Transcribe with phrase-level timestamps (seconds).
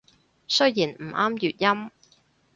[0.47, 1.91] 雖然唔啱粵音